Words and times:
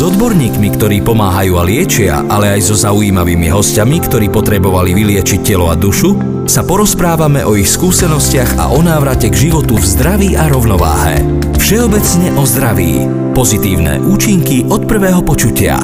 S 0.00 0.08
odborníkmi, 0.08 0.80
ktorí 0.80 1.04
pomáhajú 1.04 1.60
a 1.60 1.62
liečia, 1.68 2.24
ale 2.24 2.56
aj 2.56 2.72
so 2.72 2.88
zaujímavými 2.88 3.52
hostiami, 3.52 4.00
ktorí 4.00 4.32
potrebovali 4.32 4.96
vyliečiť 4.96 5.44
telo 5.44 5.68
a 5.68 5.76
dušu, 5.76 6.16
sa 6.48 6.64
porozprávame 6.64 7.44
o 7.44 7.52
ich 7.52 7.68
skúsenostiach 7.68 8.56
a 8.56 8.72
o 8.72 8.80
návrate 8.80 9.28
k 9.28 9.52
životu 9.52 9.76
v 9.76 9.84
zdraví 9.84 10.30
a 10.40 10.48
rovnováhe. 10.48 11.20
Všeobecne 11.60 12.32
o 12.40 12.48
zdraví. 12.48 13.04
Pozitívne 13.36 14.00
účinky 14.00 14.64
od 14.72 14.88
prvého 14.88 15.20
počutia. 15.20 15.76